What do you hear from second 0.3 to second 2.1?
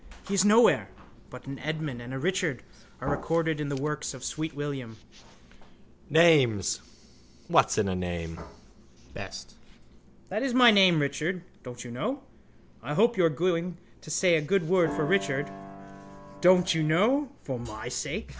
is nowhere: but an Edmund